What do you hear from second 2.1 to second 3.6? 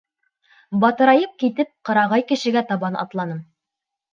кешегә табан атланым.